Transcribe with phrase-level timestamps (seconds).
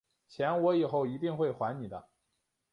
[0.27, 2.09] 钱我以后一定会还你的